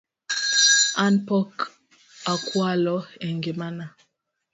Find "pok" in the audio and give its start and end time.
1.27-1.53